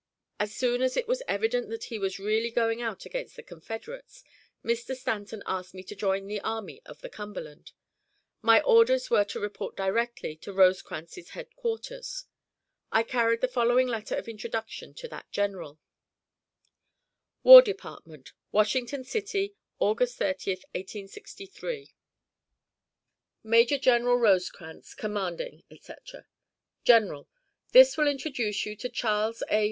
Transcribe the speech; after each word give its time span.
As 0.39 0.55
soon 0.55 0.81
as 0.81 0.97
it 0.97 1.07
was 1.07 1.21
evident 1.27 1.69
that 1.69 1.83
he 1.83 1.99
was 1.99 2.17
really 2.17 2.49
going 2.49 2.81
out 2.81 3.05
against 3.05 3.35
the 3.35 3.43
Confederates, 3.43 4.23
Mr. 4.65 4.95
Stanton 4.95 5.43
asked 5.45 5.75
me 5.75 5.83
to 5.83 5.95
join 5.95 6.25
the 6.25 6.39
Army 6.41 6.81
of 6.85 7.01
the 7.01 7.07
Cumberland. 7.09 7.71
My 8.41 8.61
orders 8.61 9.11
were 9.11 9.25
to 9.25 9.39
report 9.39 9.77
directly 9.77 10.35
to 10.37 10.51
Rosecrans's 10.51 11.29
headquarters. 11.37 12.25
I 12.91 13.03
carried 13.03 13.41
the 13.41 13.47
following 13.47 13.85
letter 13.87 14.15
of 14.15 14.27
introduction 14.27 14.95
to 14.95 15.07
that 15.09 15.29
general: 15.31 15.79
WAR 17.43 17.61
DEPARTMENT, 17.61 18.33
WASHINGTON 18.51 19.03
CITY, 19.03 19.53
August 19.77 20.17
30, 20.17 20.49
1863. 20.73 21.93
MAJ. 23.43 23.79
GEN. 23.79 24.05
ROSECRANS, 24.05 24.95
Commanding, 24.95 25.61
etc. 25.69 26.25
GENERAL: 26.85 27.29
This 27.73 27.97
will 27.97 28.07
introduce 28.07 28.63
to 28.63 28.71
you 28.71 28.75
Charles 28.75 29.43
A. 29.51 29.59